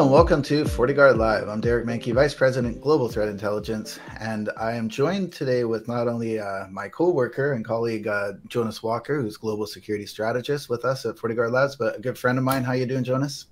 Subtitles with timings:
[0.00, 1.46] And welcome to FortiGuard Live.
[1.46, 6.08] I'm Derek Manky, Vice President, Global Threat Intelligence, and I am joined today with not
[6.08, 11.04] only uh, my co-worker and colleague uh, Jonas Walker, who's Global Security Strategist with us
[11.04, 12.64] at FortiGuard Labs, but a good friend of mine.
[12.64, 13.48] How you doing, Jonas?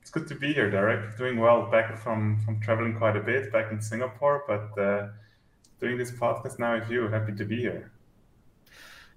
[0.00, 1.16] It's good to be here, Derek.
[1.16, 1.70] Doing well.
[1.70, 5.10] Back from from traveling quite a bit, back in Singapore, but uh,
[5.78, 7.06] doing this podcast now with you.
[7.06, 7.91] Happy to be here.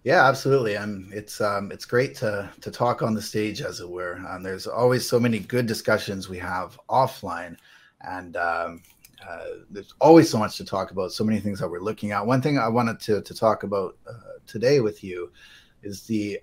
[0.05, 0.75] Yeah, absolutely.
[0.75, 4.21] And it's um, it's great to to talk on the stage, as it were.
[4.30, 7.57] Um, there's always so many good discussions we have offline,
[8.02, 8.83] and um,
[9.27, 11.11] uh, there's always so much to talk about.
[11.11, 12.23] So many things that we're looking at.
[12.23, 15.31] One thing I wanted to to talk about uh, today with you
[15.81, 16.39] is the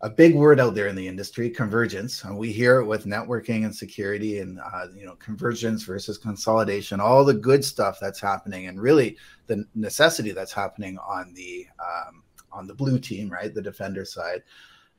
[0.00, 3.64] a big word out there in the industry convergence and we hear it with networking
[3.64, 8.66] and security and uh, you know convergence versus consolidation all the good stuff that's happening
[8.66, 13.62] and really the necessity that's happening on the um, on the blue team, right, the
[13.62, 14.42] defender side.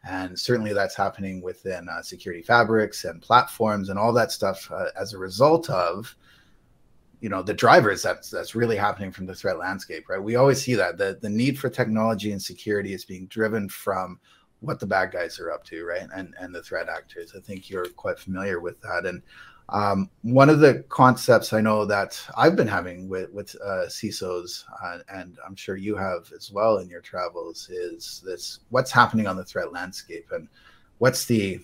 [0.07, 4.89] And certainly that's happening within uh, security fabrics and platforms and all that stuff uh,
[4.99, 6.15] as a result of
[7.19, 10.21] you know the drivers that's that's really happening from the threat landscape right?
[10.21, 10.97] We always see that.
[10.97, 14.19] The the need for technology and security is being driven from
[14.59, 16.07] what the bad guys are up to right?
[16.15, 17.33] And and the threat actors.
[17.35, 19.05] I think you're quite familiar with that.
[19.05, 19.21] And
[19.69, 24.63] um, one of the concepts I know that I've been having with with uh, CISOs,
[24.83, 29.27] uh, and I'm sure you have as well in your travels, is this: what's happening
[29.27, 30.47] on the threat landscape, and
[30.99, 31.59] what's the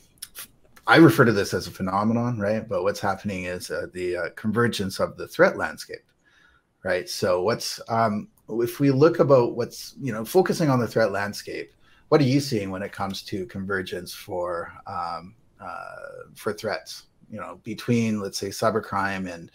[0.86, 2.68] I refer to this as a phenomenon, right?
[2.68, 6.04] But what's happening is uh, the uh, convergence of the threat landscape,
[6.84, 7.08] right?
[7.08, 11.72] So, what's um, if we look about what's you know focusing on the threat landscape,
[12.10, 17.04] what are you seeing when it comes to convergence for um, uh, for threats?
[17.34, 19.50] You know between let's say cybercrime and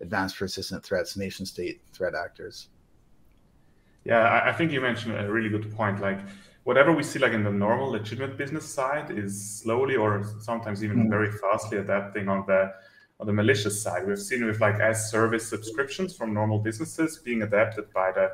[0.00, 2.68] advanced persistent threats nation state threat actors.
[4.04, 6.00] Yeah i think you mentioned a really good point.
[6.00, 6.20] Like
[6.62, 10.98] whatever we see like in the normal legitimate business side is slowly or sometimes even
[10.98, 11.10] mm-hmm.
[11.10, 12.72] very fastly adapting on the
[13.18, 14.06] on the malicious side.
[14.06, 18.26] We've seen with like as service subscriptions from normal businesses being adapted by the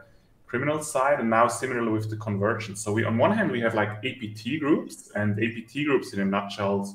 [0.46, 2.82] criminal side and now similarly with the convergence.
[2.82, 6.24] So we on one hand we have like apt groups and apt groups in a
[6.24, 6.94] nutshell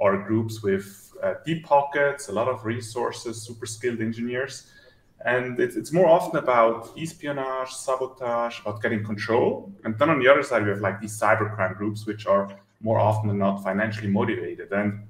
[0.00, 4.70] are groups with uh, deep pockets, a lot of resources, super skilled engineers.
[5.24, 9.72] And it's, it's more often about espionage, sabotage, about getting control.
[9.84, 12.48] And then on the other side, we have like these cybercrime groups, which are
[12.80, 14.70] more often than not financially motivated.
[14.72, 15.06] And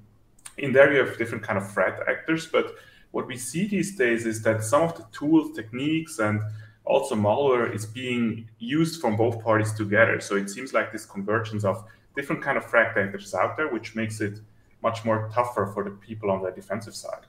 [0.57, 2.45] in there, you have different kind of threat actors.
[2.45, 2.75] But
[3.11, 6.41] what we see these days is that some of the tools, techniques, and
[6.85, 10.21] also malware is being used from both parties together.
[10.21, 11.83] So it seems like this convergence of
[12.15, 14.39] different kind of threat actors out there, which makes it
[14.85, 17.25] much more tougher for the people on the defensive side.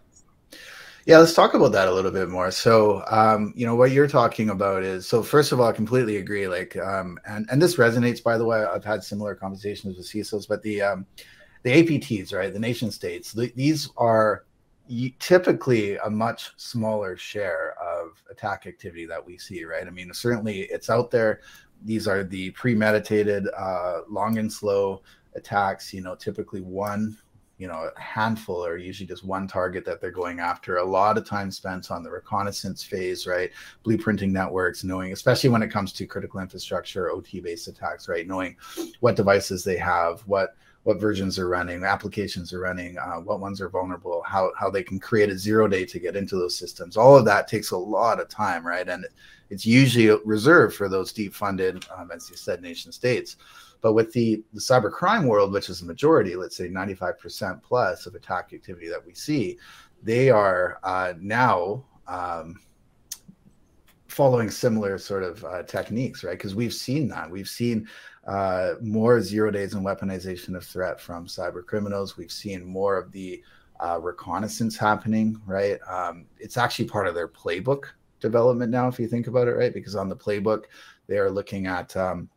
[1.07, 2.51] Yeah, let's talk about that a little bit more.
[2.51, 5.23] So, um, you know, what you're talking about is so.
[5.23, 6.49] First of all, I completely agree.
[6.49, 8.23] Like, um, and and this resonates.
[8.23, 11.07] By the way, I've had similar conversations with CISOs, but the um,
[11.63, 14.45] the APTs, right, the nation states, the, these are
[15.19, 19.87] typically a much smaller share of attack activity that we see, right?
[19.87, 21.41] I mean, certainly it's out there.
[21.85, 25.03] These are the premeditated, uh, long and slow
[25.37, 25.95] attacks.
[25.95, 27.17] You know, typically one
[27.59, 30.77] you know a handful or usually just one target that they're going after.
[30.77, 33.51] A lot of time spent on the reconnaissance phase right?
[33.85, 38.27] Blueprinting networks knowing especially when it comes to critical infrastructure ot based attacks right?
[38.27, 38.57] Knowing
[39.01, 43.61] what devices they have what what versions are running applications are running uh, what ones
[43.61, 46.97] are vulnerable how how they can create a zero day to get into those systems.
[46.97, 48.89] All of that takes a lot of time right?
[48.89, 49.07] And
[49.49, 53.37] it's usually reserved for those deep funded um, as you said nation states
[53.81, 58.07] but with the, the cyber crime world, which is the majority, let's say 95% plus
[58.07, 59.59] of attack activity that we see,
[60.03, 62.61] they are uh, now um,
[64.09, 66.39] following similar sort of uh, techniques, right?
[66.39, 67.31] Because we've seen that.
[67.31, 67.89] We've seen
[68.27, 72.17] uh, more zero days and weaponization of threat from cyber criminals.
[72.17, 73.43] We've seen more of the
[73.79, 75.79] uh, reconnaissance happening, right?
[75.89, 77.85] Um, it's actually part of their playbook
[78.21, 79.73] development now, if you think about it, right?
[79.73, 80.65] Because on the playbook,
[81.07, 82.29] they are looking at um,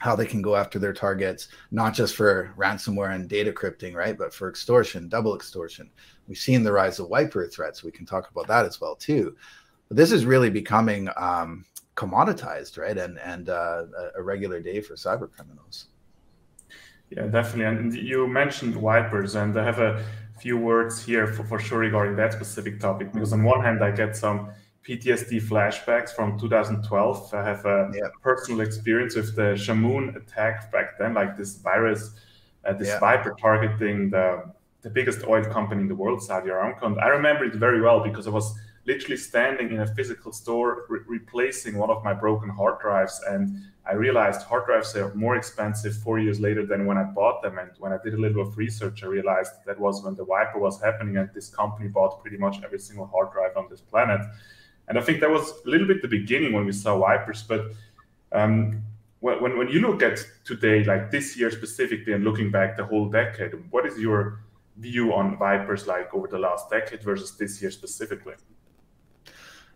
[0.00, 4.16] how they can go after their targets, not just for ransomware and data crypting, right,
[4.16, 5.90] but for extortion, double extortion.
[6.26, 7.84] We've seen the rise of wiper threats.
[7.84, 9.36] We can talk about that as well too.
[9.88, 11.66] But this is really becoming um,
[11.96, 13.84] commoditized, right, and and uh,
[14.16, 15.88] a regular day for cyber criminals.
[17.10, 17.64] Yeah, definitely.
[17.66, 20.02] And you mentioned wipers, and I have a
[20.40, 23.12] few words here for, for sure regarding that specific topic.
[23.12, 24.48] Because on one hand, I get some
[24.86, 27.34] PTSD flashbacks from 2012.
[27.34, 28.08] I have a yeah.
[28.22, 32.14] personal experience with the Shamoon attack back then, like this virus,
[32.64, 32.98] uh, this yeah.
[32.98, 34.50] viper targeting the,
[34.82, 36.84] the biggest oil company in the world, Saudi Aramco.
[36.84, 38.54] And I remember it very well because I was
[38.86, 43.62] literally standing in a physical store re- replacing one of my broken hard drives and
[43.86, 47.58] i realized hard drives are more expensive four years later than when i bought them
[47.58, 50.58] and when i did a little of research i realized that was when the wiper
[50.58, 54.20] was happening and this company bought pretty much every single hard drive on this planet
[54.90, 57.72] and i think that was a little bit the beginning when we saw wipers but
[58.32, 58.82] um,
[59.20, 63.08] when, when you look at today like this year specifically and looking back the whole
[63.08, 64.40] decade what is your
[64.80, 68.34] view on wipers like over the last decade versus this year specifically?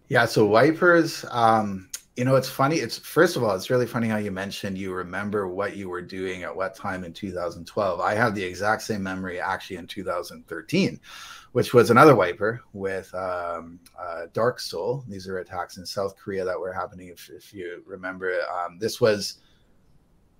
[0.08, 2.76] Yeah, so wipers, um, you know, it's funny.
[2.76, 6.02] It's first of all, it's really funny how you mentioned you remember what you were
[6.02, 8.00] doing at what time in 2012.
[8.00, 11.00] I have the exact same memory actually in 2013,
[11.52, 15.08] which was another wiper with um, uh, DarkSeoul.
[15.08, 17.08] These are attacks in South Korea that were happening.
[17.08, 19.38] If, if you remember, um, this was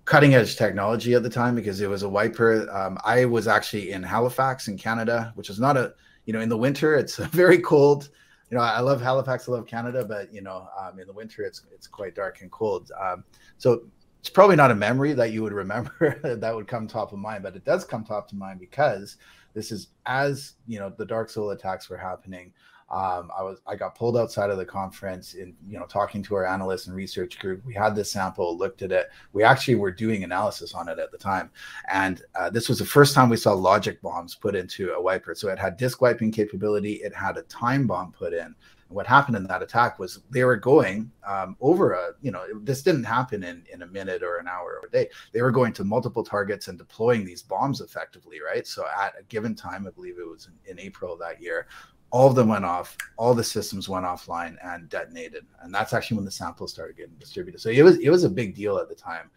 [0.05, 2.71] cutting edge technology at the time because it was a wiper.
[2.71, 5.93] Um, I was actually in Halifax in Canada, which is not a,
[6.25, 8.09] you know, in the winter, it's very cold
[8.49, 11.43] you know, I love Halifax, I love Canada, but you know, um, in the winter
[11.43, 12.91] it's it's quite dark and cold.
[12.99, 13.23] Um,
[13.57, 13.83] so
[14.19, 17.43] it's probably not a memory that you would remember that would come top of mind,
[17.43, 19.17] but it does come top of mind because
[19.55, 22.53] this is as you know the DarkSeoul attacks were happening
[22.89, 26.35] um, I was I got pulled outside of the conference in you know talking to
[26.35, 27.65] our analyst and research group.
[27.65, 29.09] We had this sample, looked at it.
[29.33, 31.49] We actually were doing analysis on it at the time,
[31.91, 35.33] and uh, this was the first time we saw logic bombs put into a wiper.
[35.33, 36.93] So it had disk wiping capability.
[36.95, 38.53] It had a time bomb put in.
[38.89, 42.83] What happened in that attack was they were going um, over a you know this
[42.83, 45.09] didn't happen in in a minute or an hour or a day.
[45.33, 48.65] They were going to multiple targets and deploying these bombs effectively, right?
[48.67, 51.67] So at a given time, I believe it was in, in April that year,
[52.11, 55.45] all of them went off all the systems went offline and detonated.
[55.61, 57.59] And that's actually when the samples started getting distributed.
[57.59, 59.31] So it was it was a big deal at the time.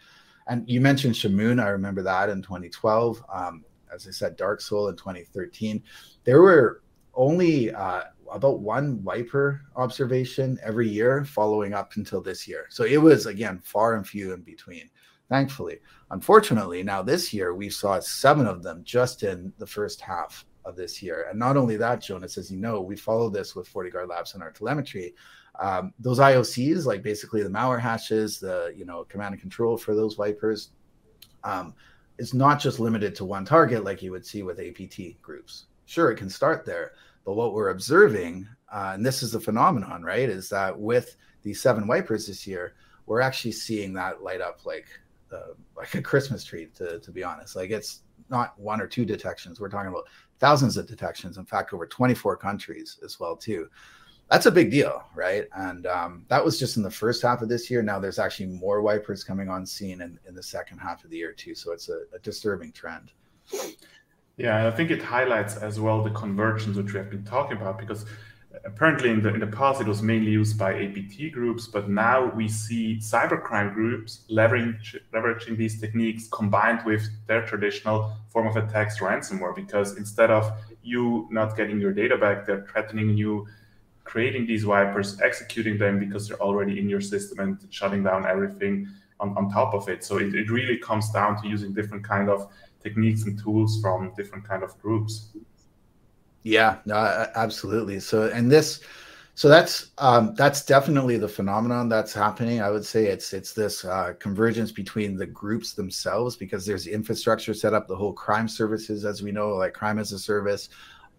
[0.46, 1.62] And you mentioned shamoon.
[1.62, 5.82] I remember that in 2012 um, as i said DarkSeoul in 2013
[6.24, 6.82] there were
[7.14, 8.02] only uh,
[8.32, 13.60] about one wiper observation every year following up until this year so it was again
[13.64, 14.88] far and few in between
[15.28, 15.78] thankfully
[16.10, 20.76] unfortunately now this year we saw seven of them just in the first half of
[20.76, 21.26] this year.
[21.28, 24.42] And not only that, Jonas, as you know, we follow this with FortiGuard Labs and
[24.42, 25.14] our telemetry.
[25.58, 29.96] Um, those IOCs, like basically the malware hashes, the you know command and control for
[29.96, 30.70] those wipers,
[31.42, 31.74] um,
[32.18, 35.66] is not just limited to one target like you would see with APT groups.
[35.86, 36.92] Sure, it can start there,
[37.28, 41.60] but what we're observing, uh, and this is the phenomenon, right, is that with these
[41.60, 42.72] seven wipers this year,
[43.04, 44.86] we're actually seeing that light up like
[45.30, 46.68] uh, like a Christmas tree.
[46.76, 49.60] To to be honest, like it's not one or two detections.
[49.60, 50.08] We're talking about
[50.38, 51.36] thousands of detections.
[51.36, 53.68] In fact, over 24 countries as well too.
[54.30, 55.48] That's a big deal, right?
[55.54, 57.82] And um, that was just in the first half of this year.
[57.82, 61.18] Now there's actually more wipers coming on scene in, in the second half of the
[61.18, 61.54] year too.
[61.54, 63.12] So it's a, a disturbing trend.
[64.38, 67.76] Yeah, I think it highlights as well the convergence which we have been talking about
[67.76, 68.06] because
[68.64, 72.32] apparently in the in the past it was mainly used by APT groups, but now
[72.34, 74.76] we see cybercrime groups leveraging
[75.12, 79.54] leveraging these techniques combined with their traditional form of attacks, ransomware.
[79.56, 80.52] Because instead of
[80.82, 83.44] you not getting your data back, they're threatening you,
[84.04, 88.86] creating these wipers, executing them because they're already in your system and shutting down everything
[89.18, 90.04] on, on top of it.
[90.04, 92.48] So it, it really comes down to using different kind of
[92.88, 95.36] techniques and tools from different kind of groups.
[96.42, 96.96] Yeah, no,
[97.34, 98.00] absolutely.
[98.00, 98.80] So, and this,
[99.34, 102.60] so that's um, that's definitely the phenomenon that's happening.
[102.60, 107.54] I would say it's it's this uh, convergence between the groups themselves because there's infrastructure
[107.54, 110.70] set up, the whole crime services, as we know, like crime as a service,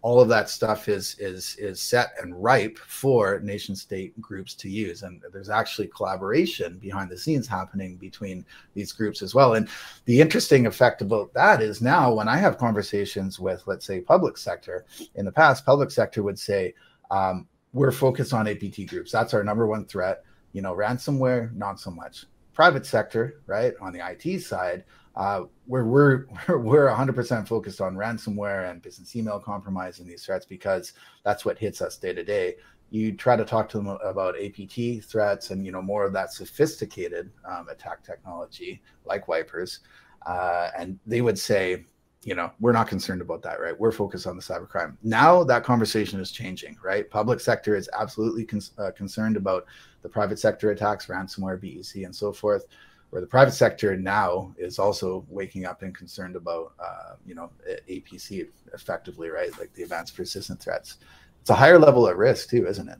[0.02, 4.70] all of that stuff is is is set and ripe for nation state groups to
[4.70, 5.02] use.
[5.02, 9.54] And there's actually collaboration behind the scenes happening between these groups as well.
[9.54, 9.68] And
[10.06, 14.38] the interesting effect about that is now when i have conversations with let's say public
[14.38, 16.74] sector in the past public sector would say
[17.10, 19.12] um, we're focused on apt groups.
[19.12, 20.24] That's our number one threat.
[20.52, 22.24] You know ransomware not so much.
[22.54, 24.84] Private sector right on the it side
[25.16, 30.46] uh, where we're we're 100% focused on ransomware and business email compromise and these threats
[30.46, 30.92] because
[31.24, 32.56] that's what hits us day to day.
[32.90, 36.32] You try to talk to them about APT threats and you know more of that
[36.32, 39.80] sophisticated um, attack technology like wipers,
[40.26, 41.84] uh, and they would say,
[42.22, 43.78] you know, we're not concerned about that, right?
[43.78, 44.96] We're focused on the cybercrime.
[45.02, 47.08] Now that conversation is changing, right?
[47.08, 49.66] Public sector is absolutely con- uh, concerned about
[50.02, 52.66] the private sector attacks, ransomware, BEC, and so forth
[53.10, 57.50] where the private sector now is also waking up and concerned about, uh, you know,
[57.68, 58.32] APT
[58.72, 59.56] effectively, right?
[59.58, 60.98] Like the advanced persistent threats.
[61.40, 62.98] It's a higher level of risk too, isn't it?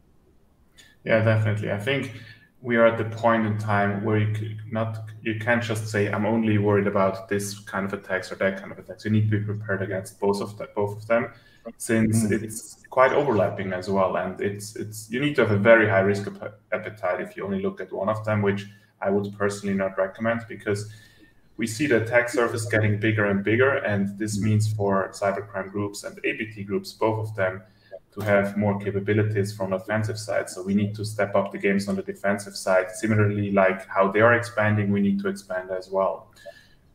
[1.05, 1.71] Yeah, definitely.
[1.71, 2.13] I think
[2.63, 6.27] we are at the point in time where you not you can't just say I'm
[6.27, 9.05] only worried about this kind of attacks or that kind of attacks.
[9.05, 11.33] You need to be prepared against both of the, both of them.
[11.77, 12.45] since mm-hmm.
[12.45, 14.17] it's quite overlapping as well.
[14.17, 16.29] And it's it's you need to have a very high risk
[16.73, 18.67] appetite if you only look at one of them, which
[19.01, 20.93] I would personally not recommend because
[21.57, 24.47] we see the attack surface getting bigger and bigger, and this mm-hmm.
[24.47, 27.63] means for cybercrime groups and APT groups, both of them,
[28.13, 30.49] to have more capabilities from the offensive side.
[30.49, 32.91] So we need to step up the games on the defensive side.
[32.91, 36.33] Similarly, like how they are expanding, we need to expand as well.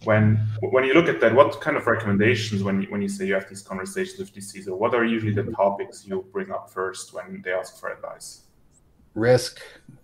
[0.04, 3.26] When when you look at that, what kind of recommendations when you, when you say
[3.28, 6.70] you have these conversations with the CISO, what are usually the topics you bring up
[6.70, 8.45] first when they ask for advice?
[9.16, 9.62] Risk.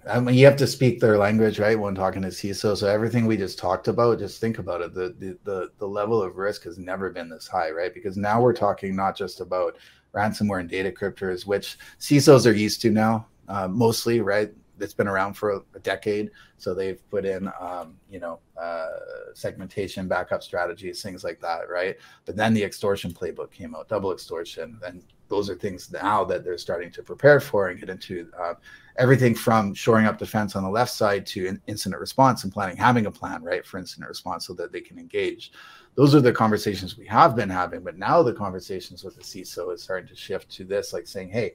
[0.09, 1.79] I mean, you have to speak their language, right?
[1.79, 2.75] When talking to CISO.
[2.75, 4.93] So everything we just talked about, just think about it.
[4.93, 7.93] The, the the the level of risk has never been this high, right?
[7.93, 9.77] Because now we're talking not just about
[10.15, 14.51] ransomware and data cryptors, which CISOs are used to now, uh, mostly, right?
[14.79, 18.87] It's been around for a, a decade, so they've put in, um, you know, uh,
[19.35, 21.95] segmentation, backup strategies, things like that, right?
[22.25, 26.43] But then the extortion playbook came out, double extortion, and those are things now that
[26.43, 28.53] they're starting to prepare for and get into uh,
[28.97, 32.77] everything from shoring up defense on the left side to in incident response and planning,
[32.77, 35.51] having a plan, right, for incident response so that they can engage
[35.95, 37.81] those are the conversations we have been having.
[37.81, 41.29] But now the conversations with the CISO is starting to shift to this, like saying,
[41.29, 41.53] hey,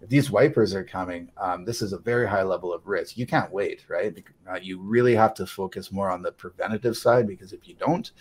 [0.00, 3.16] if these wipers are coming, um, this is a very high level of risk.
[3.16, 4.16] You can't wait, right?
[4.48, 8.12] Uh, you really have to focus more on the preventative side because if you don't,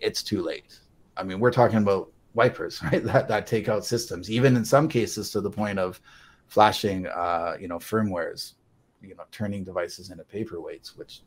[0.00, 0.78] it's too late.
[1.16, 3.02] I mean, we're talking about wipers, right?
[3.04, 6.00] That that take out systems, even in some cases to the point of
[6.46, 8.54] flashing, uh, you know, firmwares,
[9.02, 11.22] you know, turning devices into paperweights, which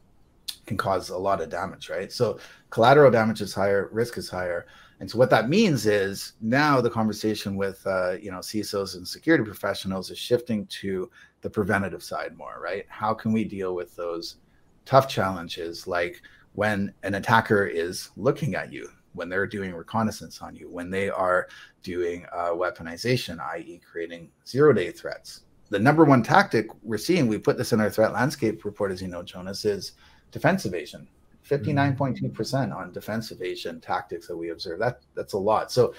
[0.66, 2.12] can cause a lot of damage, right?
[2.12, 4.66] So collateral damage is higher, risk is higher.
[5.00, 9.08] And so what that means is now the conversation with uh, you know CISOs and
[9.08, 11.10] security professionals is shifting to
[11.42, 12.86] the preventative side more, right?
[12.88, 14.38] How can we deal with those
[14.86, 16.22] tough challenges like
[16.54, 21.10] when an attacker is looking at you, when they're doing reconnaissance on you, when they
[21.10, 21.48] are
[21.82, 25.42] doing uh, weaponization, i.e., creating zero day threats.
[25.70, 29.02] The number one tactic we're seeing, we put this in our threat landscape report, as
[29.02, 29.94] you know, Jonas, is
[30.32, 31.08] defense evasion.
[31.50, 34.80] 59.2% on defense evasion tactics that we observe.
[34.80, 35.72] That that's a lot.
[35.72, 35.94] So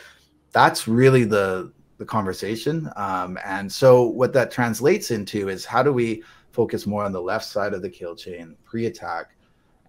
[0.53, 2.91] that's really the the conversation.
[2.97, 7.21] Um, and so what that translates into is how do we focus more on the
[7.21, 9.37] left side of the kill chain pre-attack?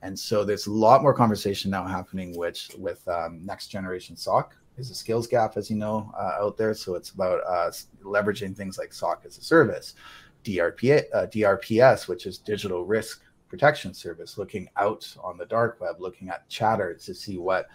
[0.01, 4.55] And so there's a lot more conversation now happening, which with um, next generation SOC
[4.77, 6.73] is a skills gap, as you know, uh, out there.
[6.73, 7.71] So it's about uh,
[8.03, 9.95] leveraging things like SOC as a service,
[10.43, 15.95] DRP, uh, DRPS, which is digital risk protection service looking out on the dark web
[15.99, 17.67] looking at chatter to see what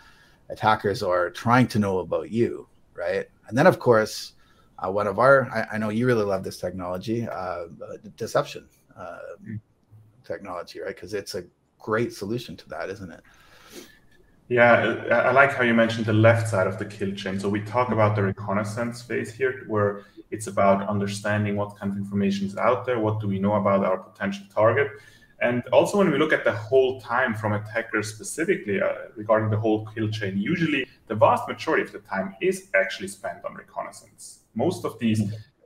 [0.48, 4.34] attackers are trying to know about you right and then of course
[4.78, 7.66] uh, one of our I, I, know you really love this technology uh,
[8.16, 9.60] deception uh, mm.
[10.24, 11.44] technology right because it's a
[11.80, 13.22] great solution to that isn't it
[14.48, 17.38] yeah, I like how you mentioned the left side of the kill chain.
[17.38, 21.96] So we talk about the reconnaissance phase here, where it's about understanding what kind of
[21.96, 24.90] information is out there, what do we know about our potential target,
[25.40, 29.56] and also, when we look at the whole time from attackers specifically uh, regarding the
[29.56, 34.40] whole kill chain, usually the vast majority of the time is actually spent on reconnaissance.
[34.54, 35.22] Most of these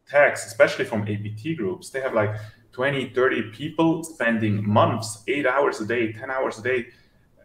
[0.07, 2.37] attacks, especially from APT groups, they have like
[2.75, 6.87] 20, 30 people spending months, eight hours a day, 10 hours a day,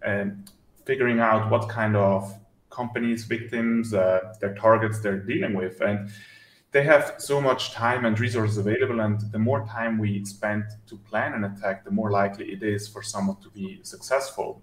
[0.04, 0.50] and
[0.86, 2.34] figuring out what kind of
[2.72, 5.82] companies, victims, uh, their targets they're dealing with.
[5.82, 6.10] And
[6.72, 10.98] they have so much time and resources available and the more time we spend to
[10.98, 14.62] plan an attack the more likely it is for someone to be successful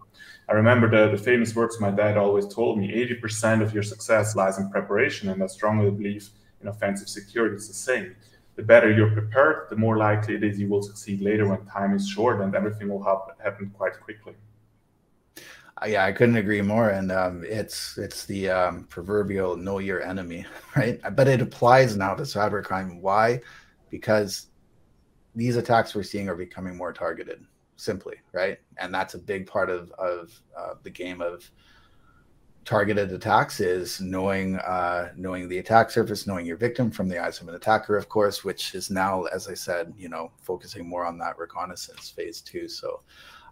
[0.49, 4.37] i remember the, the famous words my dad always told me 80% of your success
[4.37, 6.28] lies in preparation and i strongly believe
[6.62, 8.14] in offensive security it's the same
[8.56, 11.94] the better you're prepared the more likely it is you will succeed later when time
[11.94, 14.34] is short and everything will happen quite quickly
[15.84, 16.90] yeah, I couldn't agree more.
[16.90, 20.46] And um, it's it's the um, proverbial know your enemy,
[20.76, 21.00] right?
[21.14, 23.00] But it applies now to cybercrime.
[23.00, 23.40] Why?
[23.90, 24.46] Because
[25.34, 27.44] these attacks we're seeing are becoming more targeted,
[27.76, 28.58] simply, right?
[28.78, 31.50] And that's a big part of of uh, the game of
[32.66, 37.40] targeted attacks is knowing uh, knowing the attack surface, knowing your victim from the eyes
[37.40, 41.06] of an attacker, of course, which is now, as I said, you know, focusing more
[41.06, 42.68] on that reconnaissance phase too.
[42.68, 43.00] So.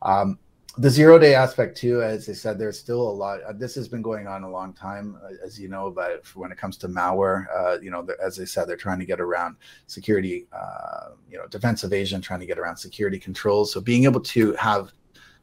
[0.02, 0.38] Um,
[0.76, 3.86] the zero day aspect too as i said there's still a lot uh, this has
[3.86, 6.88] been going on a long time uh, as you know but when it comes to
[6.88, 9.54] malware uh, you know as i said they're trying to get around
[9.86, 14.20] security uh, you know defense evasion trying to get around security controls so being able
[14.20, 14.90] to have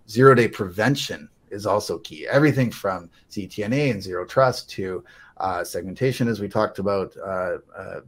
[0.10, 5.04] zero day prevention is also key everything from ztna and zero trust to
[5.38, 7.58] uh, segmentation as we talked about uh,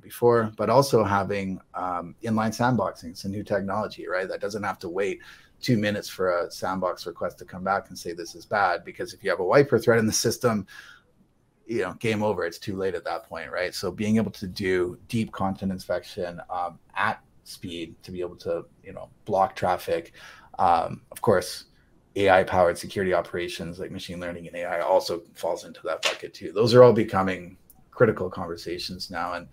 [0.01, 4.79] before but also having um, inline sandboxing it's a new technology right that doesn't have
[4.79, 5.19] to wait
[5.61, 9.13] two minutes for a sandbox request to come back and say this is bad because
[9.13, 10.67] if you have a wiper threat in the system
[11.65, 12.45] you know, game over.
[12.45, 13.73] It's too late at that point, right?
[13.73, 18.65] So being able to do deep content inspection um, at speed to be able to,
[18.83, 20.13] you know, block traffic.
[20.59, 21.65] Um, of course,
[22.15, 26.51] AI powered security operations like machine learning and AI also falls into that bucket too.
[26.51, 27.57] Those are all becoming
[27.91, 29.33] critical conversations now.
[29.33, 29.47] And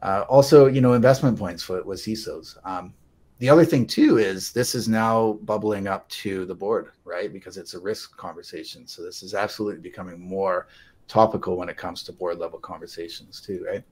[0.00, 2.56] uh, also, you know, investment points for, with CISOs.
[2.66, 2.94] Um,
[3.38, 7.32] the other thing too is this is now bubbling up to the board, right?
[7.32, 8.86] Because it's a risk conversation.
[8.86, 10.68] So this is absolutely becoming more
[11.08, 13.84] topical when it comes to board level conversations too, right?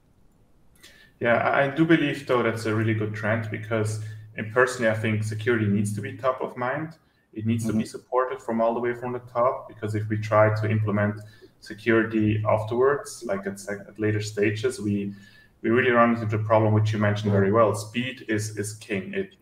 [1.21, 4.03] Yeah, I do believe though that's a really good trend because,
[4.37, 6.97] and personally, I think security needs to be top of mind.
[7.33, 7.73] It needs mm-hmm.
[7.73, 7.91] to be mm-hmm.
[7.91, 11.21] supported from all the way from the top because if we try to implement
[11.61, 15.15] security afterwards, like at, at later stages, we
[15.63, 17.75] we really run into the problem which you mentioned very well.
[17.75, 19.15] Speed is is king.
[19.15, 19.35] It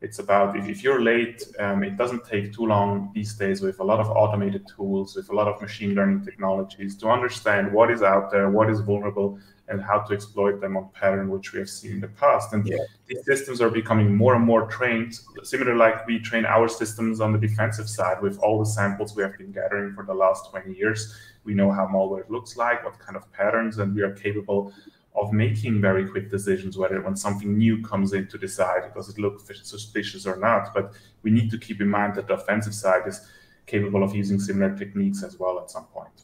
[0.00, 3.80] it's about if, if you're late, um, it doesn't take too long these days with
[3.80, 7.90] a lot of automated tools, with a lot of machine learning technologies to understand what
[7.90, 9.38] is out there, what is vulnerable,
[9.68, 12.52] and how to exploit them on pattern, which we have seen in the past.
[12.52, 12.76] And yeah.
[13.06, 17.32] these systems are becoming more and more trained, similar like we train our systems on
[17.32, 20.74] the defensive side with all the samples we have been gathering for the last 20
[20.74, 21.14] years.
[21.44, 24.72] We know how malware looks like, what kind of patterns, and we are capable
[25.16, 29.18] of making very quick decisions whether when something new comes in to decide does it
[29.18, 30.74] look suspicious or not.
[30.74, 30.92] But
[31.22, 33.26] we need to keep in mind that the offensive side is
[33.66, 36.22] capable of using similar techniques as well at some point.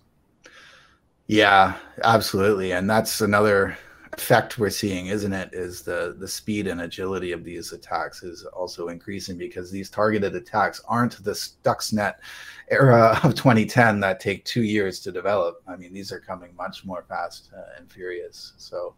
[1.27, 2.73] Yeah, absolutely.
[2.73, 3.79] And that's another
[4.13, 5.51] effect we're seeing, isn't it?
[5.53, 10.35] Is the the speed and agility of these attacks is also increasing because these targeted
[10.35, 12.15] attacks aren't the Stuxnet
[12.71, 15.63] era of 2010 that take two years to develop.
[15.67, 18.53] I mean, these are coming much more fast uh, and furious.
[18.57, 18.95] So.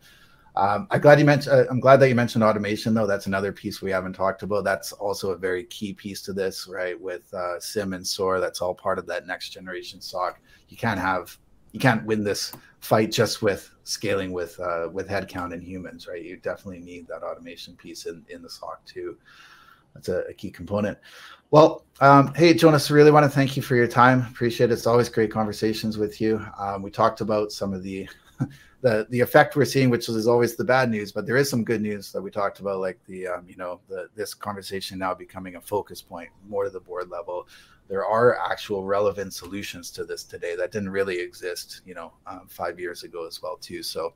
[0.57, 1.53] Um, I'm glad you mentioned.
[1.53, 3.09] Uh, I'm glad that you mentioned automation, though.
[3.09, 4.63] That's another piece we haven't talked about.
[4.63, 7.01] That's also a very key piece to this, right?
[7.01, 10.39] With uh, SIEM and SOAR, that's all part of that next generation SOC.
[10.69, 11.37] You can't have
[11.75, 16.23] you can't win this fight just with scaling with uh, with headcount and humans, right?
[16.23, 19.19] You definitely need that automation piece in in the SOC too.
[19.93, 20.97] That's a, a key component.
[21.51, 24.21] Well, um, hey Jonas, really want to thank you for your time.
[24.31, 24.75] Appreciate it.
[24.75, 26.47] It's always great conversations with you.
[26.57, 28.09] Um, we talked about some of the
[28.85, 31.65] the the effect we're seeing, which is always the bad news, but there is some
[31.65, 35.15] good news that we talked about, like the um, you know the this conversation now
[35.15, 37.49] becoming a focus point more to the board level
[37.89, 42.47] there are actual relevant solutions to this today that didn't really exist, you know, um,
[42.49, 43.83] five years ago as well too.
[43.83, 44.15] So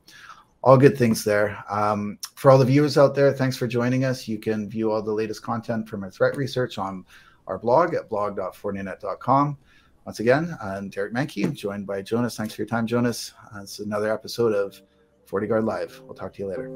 [0.63, 1.63] all good things there.
[1.69, 4.27] Um, for all the viewers out there, thanks for joining us.
[4.27, 7.05] You can view all the latest content from our threat research on
[7.47, 9.57] our blog at blog.fortinet.com.
[10.05, 11.51] Once again, I'm Derek Manky.
[11.53, 12.37] Joined by Jonas.
[12.37, 13.33] Thanks for your time, Jonas.
[13.53, 14.81] Uh, this is another episode of
[15.29, 16.01] FortiGuard Live.
[16.05, 16.69] We'll talk to you later.